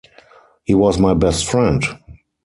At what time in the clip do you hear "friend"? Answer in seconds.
1.47-1.83